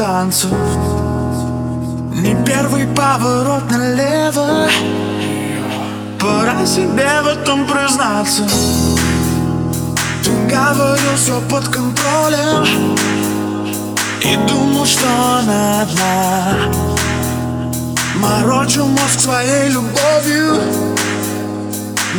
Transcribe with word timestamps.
танцу. 0.00 0.48
Не 2.22 2.34
первый 2.46 2.86
поворот 2.86 3.70
налево. 3.70 4.66
Пора 6.18 6.64
себе 6.64 7.10
в 7.22 7.26
этом 7.26 7.66
признаться. 7.66 8.44
Ты 10.24 10.30
говорил 10.48 11.14
все 11.16 11.38
под 11.50 11.68
контролем. 11.68 12.96
И 14.22 14.36
думал, 14.48 14.86
что 14.86 15.06
она 15.40 15.82
одна. 15.82 16.54
Морочил 18.16 18.86
мозг 18.86 19.20
своей 19.20 19.68
любовью. 19.68 20.62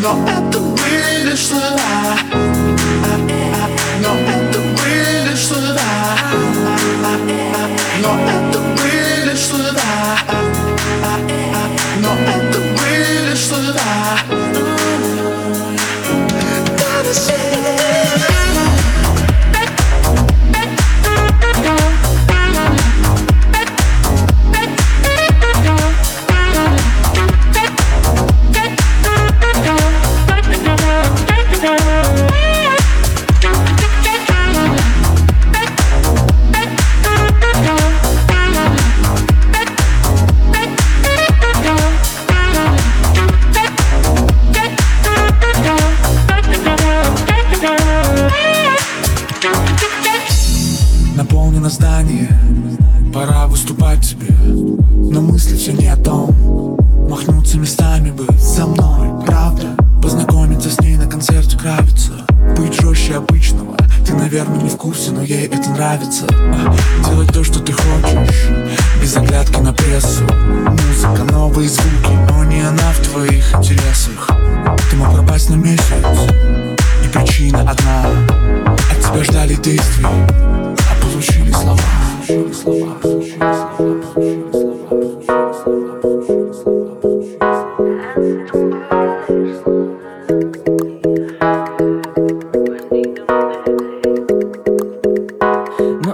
Но 0.03 0.19
это 0.27 0.59
были 0.59 1.31
лишь 1.31 1.47
слова. 1.47 2.15
Но 4.03 4.15
это 4.35 4.59
были 4.59 5.31
лишь 5.31 5.47
слова. 5.47 5.70
når 8.01 8.17
at 8.33 8.53
the 8.53 8.59
ville 8.79 9.35
with 9.53 9.75
dig 9.75 10.30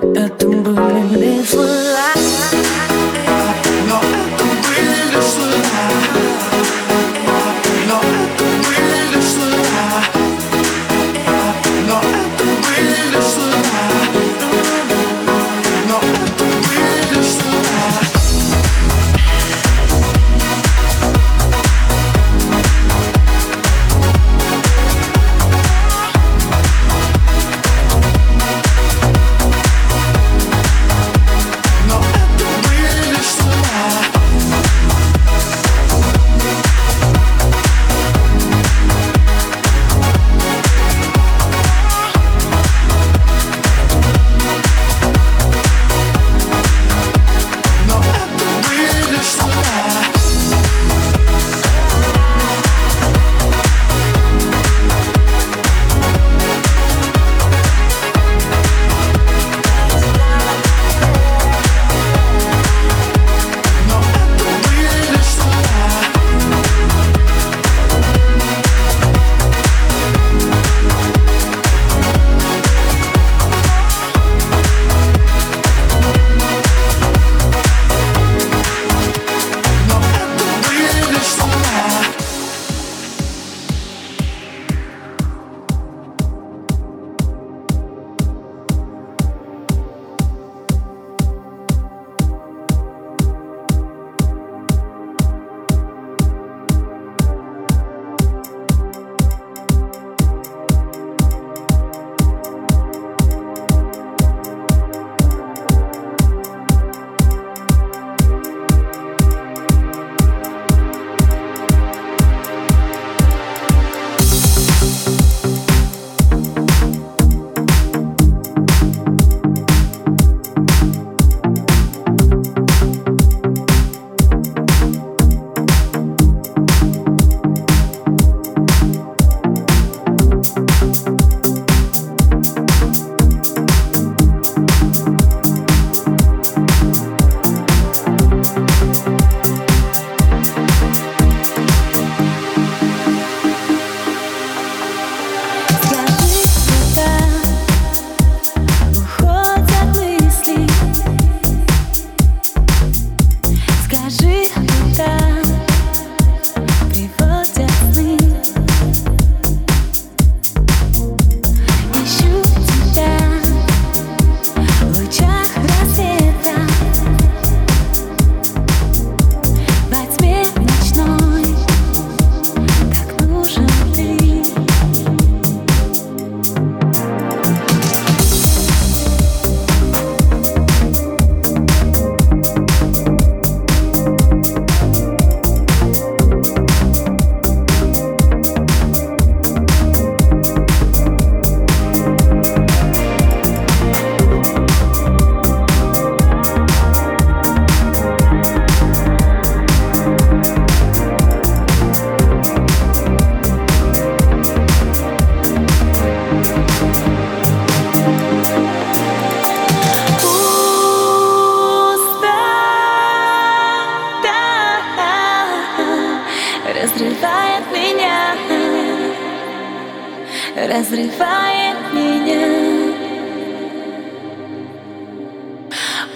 Não 0.02 0.24
é 0.24 0.30
tão 0.30 0.52
bonito. 0.52 1.87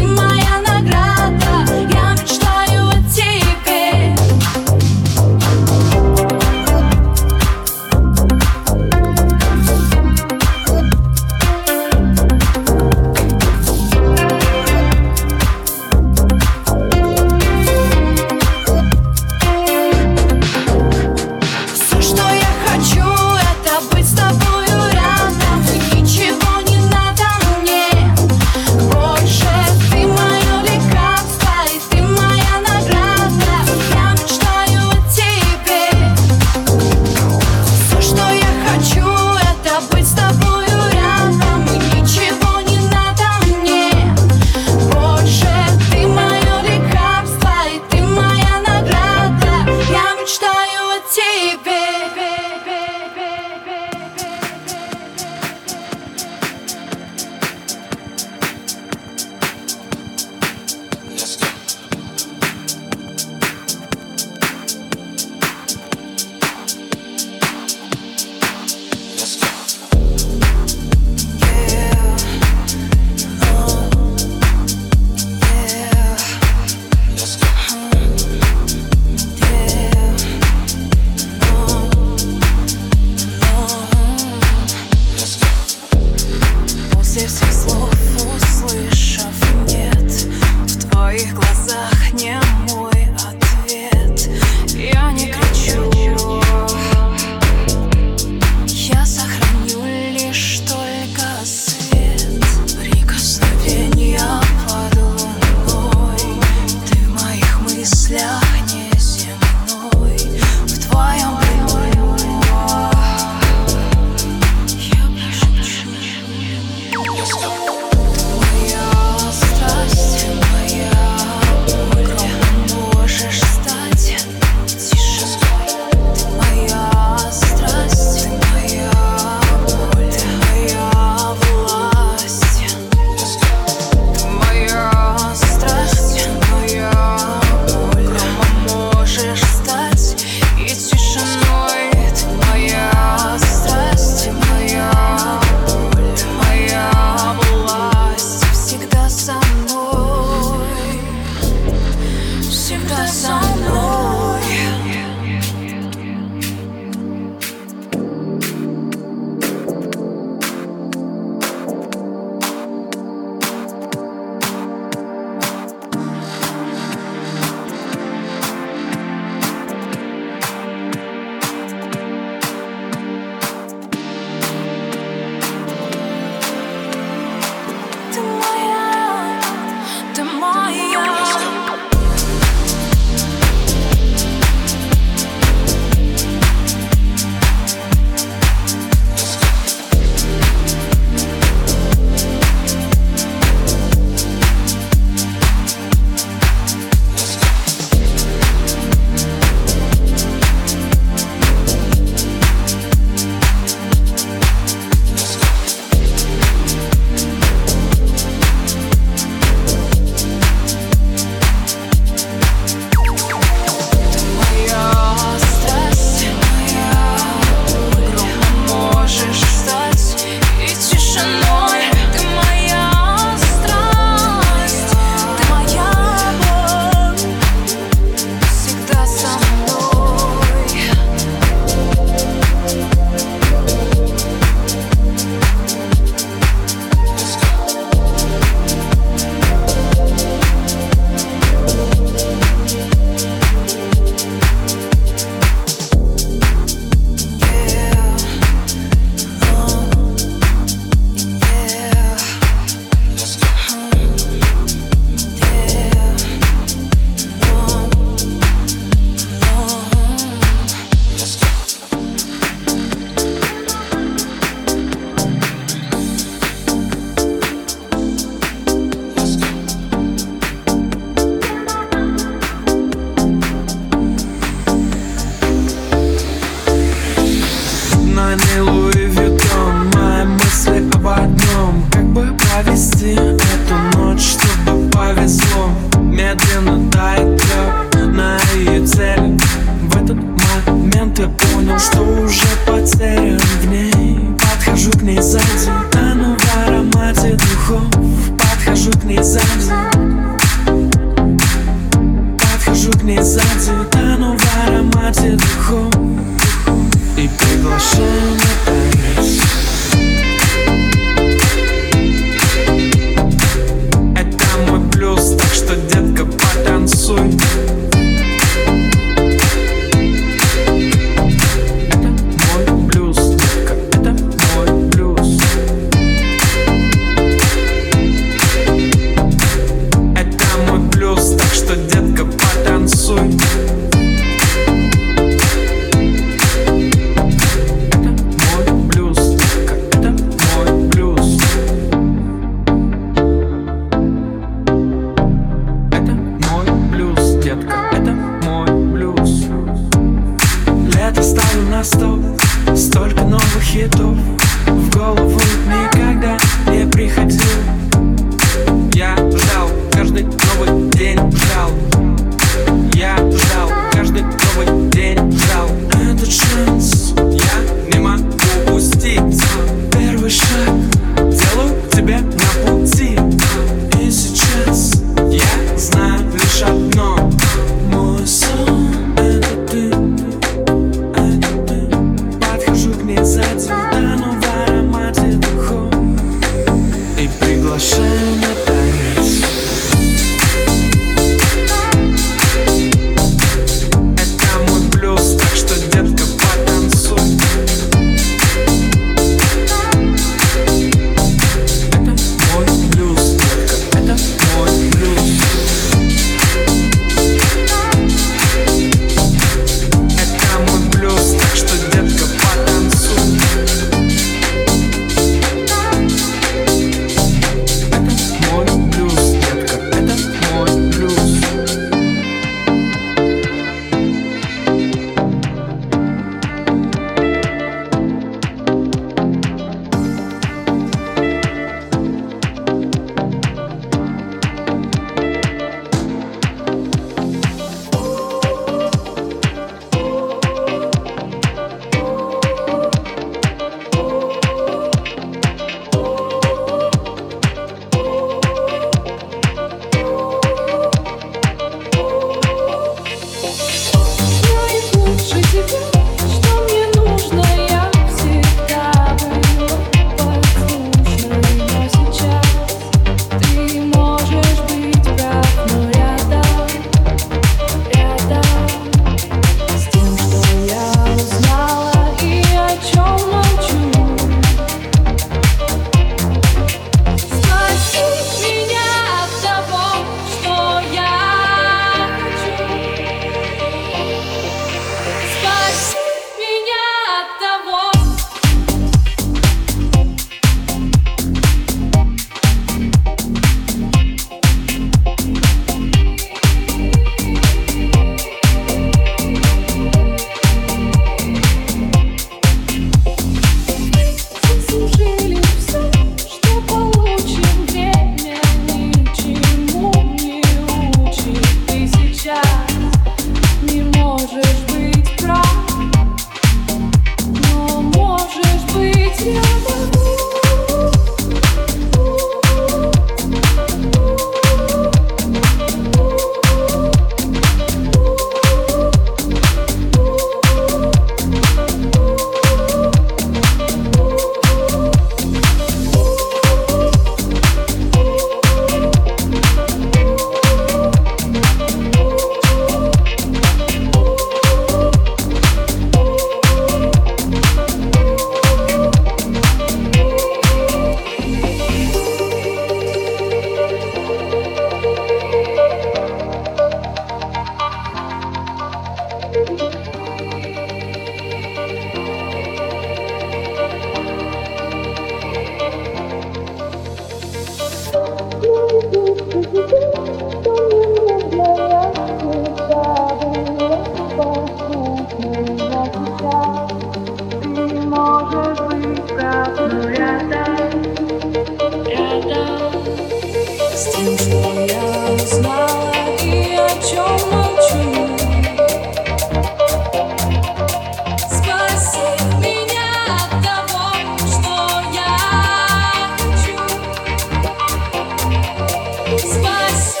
It's. 599.13 600.00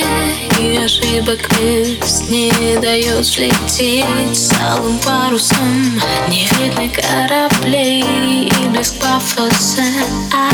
Земле 0.00 0.48
И 0.58 0.76
ошибок 0.76 1.48
без 1.58 2.20
не 2.28 2.78
дает 2.80 3.20
взлететь. 3.20 4.06
С 4.36 4.52
алым 4.60 4.98
парусом 4.98 6.00
не 6.28 6.48
видно 6.58 6.88
кораблей 6.88 8.48
И 8.48 8.68
блеск 8.68 8.98
пафоса 9.00 9.82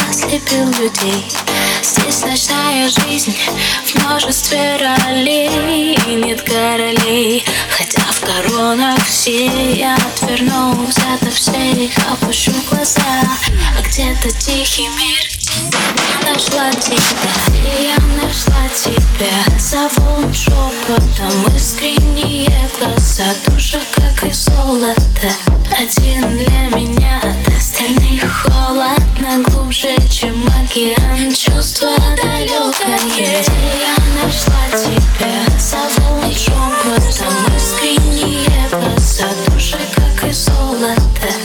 ослепил 0.08 0.66
людей. 0.80 1.24
Здесь 1.82 2.22
ночная 2.22 2.88
жизнь 2.88 3.34
в 3.84 3.94
множестве 3.96 4.76
ролей. 4.76 5.96
И 6.06 6.14
нет 6.14 6.42
королей, 6.42 7.44
хотя 7.70 8.02
в 8.02 8.20
коронах 8.20 9.04
все. 9.04 9.46
Я 9.72 9.96
отвернусь 9.96 10.96
ото 11.14 11.30
всех, 11.30 11.90
опущу 12.10 12.52
глаза. 12.70 13.00
А 13.78 13.82
где-то 13.82 14.30
тихий 14.38 14.88
мир, 14.88 15.45
я 15.56 16.32
нашла 16.32 16.70
тебя 16.72 16.96
Я 17.80 17.96
нашла 18.22 18.68
тебя. 18.74 19.58
Зову 19.58 20.32
шепотом 20.32 21.56
Искренние 21.56 22.68
глаза. 22.78 23.24
Душа 23.46 23.78
как 23.94 24.24
и 24.24 24.32
золото 24.32 25.30
Один 25.78 26.36
для 26.36 26.78
меня. 26.78 27.20
От 27.22 27.54
остальных 27.56 28.44
холодно 28.44 29.42
Глубже, 29.48 29.96
чем 30.10 30.44
океан. 30.46 31.32
Чувство 31.34 31.90
далекое 32.16 33.44
Я 33.80 33.96
нашла 34.22 34.66
тебя. 34.72 35.58
Зову 35.58 36.32
шепотом 36.32 37.34
Искренние 37.56 38.68
глаза. 38.70 39.28
Душа 39.46 39.78
как 39.94 40.28
и 40.28 40.32
золото 40.32 41.35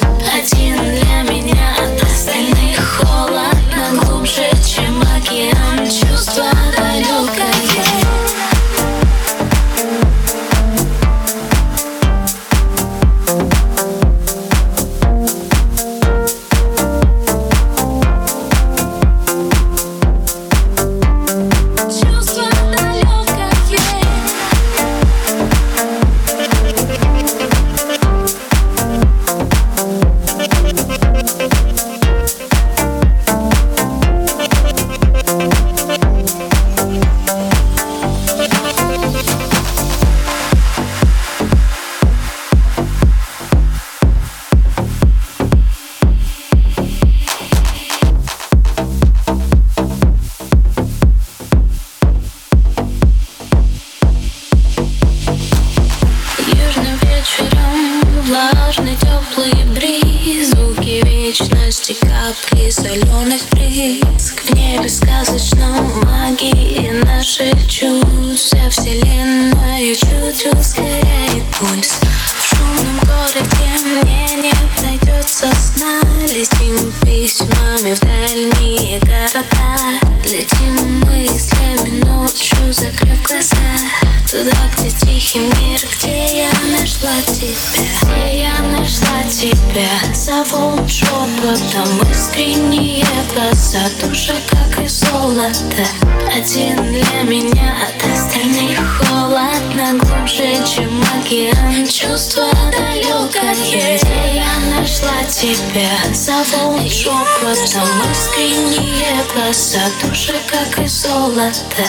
океан 101.31 101.87
Чувство 101.87 102.43
далекое. 102.71 103.99
Я 104.33 104.79
нашла 104.79 105.23
тебя? 105.29 105.89
Зову 106.13 106.77
шепотом 106.89 107.87
искренние 108.11 109.23
глаза. 109.33 109.79
Душа 110.03 110.33
как 110.47 110.83
и 110.83 110.87
золото. 110.87 111.87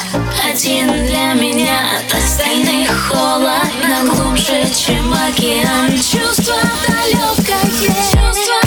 Один 0.48 1.06
для 1.06 1.34
меня 1.34 1.80
От 1.98 2.14
остальных 2.14 3.08
холодно 3.08 4.14
Глубже, 4.14 4.64
чем 4.74 5.12
океан. 5.12 5.90
Чувство 5.96 6.56
далекое. 6.86 7.90
Чувство 8.12 8.61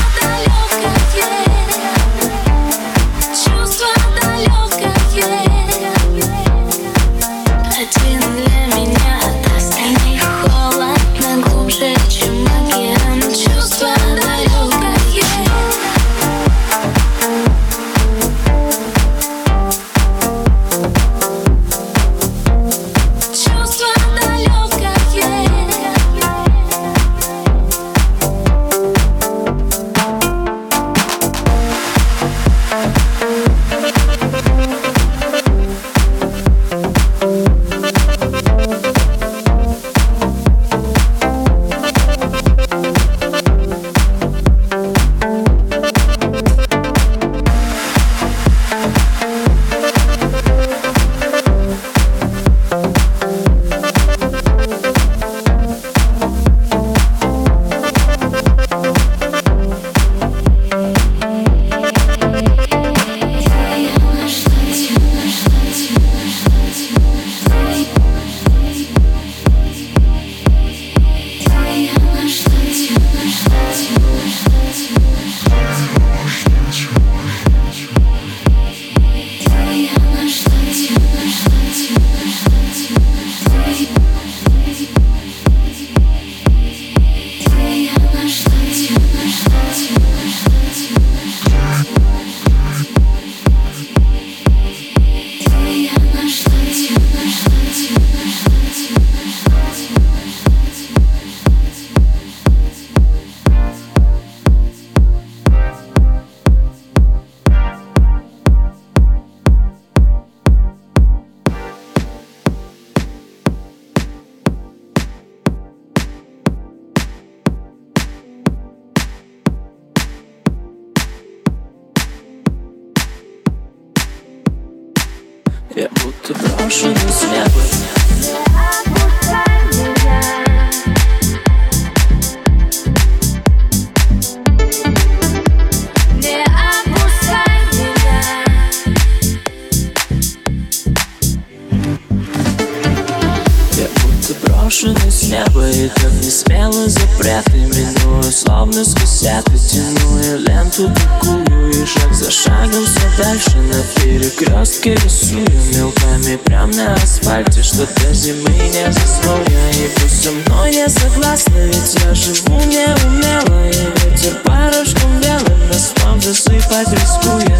Я 149.25 149.41
потянула 149.41 150.37
ленту 150.37 150.87
такую 150.93 151.71
и 151.71 151.83
шаг 151.83 152.13
за 152.13 152.29
шагом 152.29 152.85
все 152.85 153.23
дальше 153.23 153.57
На 153.57 153.81
перекрестке 153.95 154.93
рисую 154.93 155.47
мелками 155.73 156.35
прям 156.35 156.69
на 156.69 156.93
асфальте 156.93 157.63
что-то 157.63 158.13
зимы 158.13 158.51
не 158.51 158.91
заснул. 158.91 159.39
И 159.73 159.89
пусть 159.95 160.25
со 160.25 160.31
мной 160.31 160.75
не 160.75 160.87
согласны, 160.87 161.71
Ведь 161.73 161.95
я 162.03 162.13
живу 162.13 162.59
неумело 162.65 163.67
и 163.67 164.07
ветер 164.07 164.35
порошком 164.43 165.19
белым 165.19 165.69
Нас 165.69 165.91
вам 166.03 166.21
засыпать 166.21 166.91
рискуя 166.91 167.57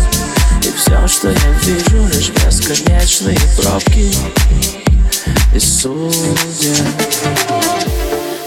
И 0.61 0.71
все, 0.71 1.07
что 1.07 1.31
я 1.31 1.51
вижу, 1.63 2.05
лишь 2.13 2.29
бесконечные 2.29 3.39
пробки 3.57 4.13
И 5.51 5.59
судья 5.59 6.75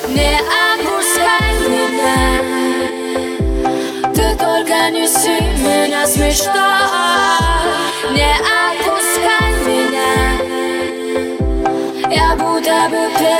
Не 0.06 0.57
меня 5.88 6.06
смешно. 6.06 6.52
Не 8.12 8.30
отпускай 8.68 9.52
меня. 9.66 10.12
Я 12.10 12.36
будто 12.36 12.88
бы 12.90 13.00
пел 13.18 13.37